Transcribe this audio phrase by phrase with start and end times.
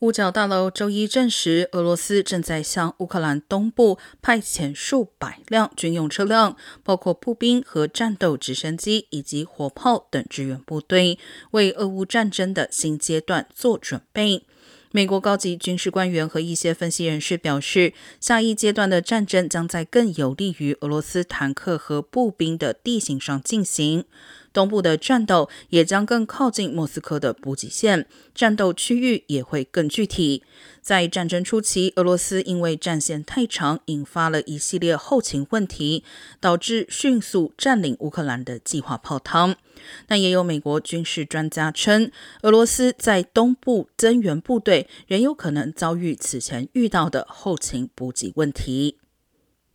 [0.00, 11.18] 五角大楼周一证实，俄罗斯正在向乌克兰东部派遣数百辆军用车辆，包括步兵和战斗直升机以及火炮等支援部队，
[11.50, 14.46] 为俄乌战争的新阶段做准备。
[14.90, 24.06] 美国高级军事官员和一些分析人士表示，下一阶段的战争将在更有利于俄罗斯坦克和步兵的地形上进行。
[24.52, 30.42] 东部的战斗也将更靠近莫斯科的补给线，战斗区域也会更具体。
[30.80, 36.02] 在战争初期，俄罗斯因为战线太长，引发了一系列后勤问题，
[36.40, 39.56] 导致迅速占领乌克兰的计划泡汤。
[40.06, 42.10] 但也有美国军事专家称，
[42.42, 48.96] 俄罗斯在东部增援部队仍有可能遭遇此前遇到的后勤补给问题。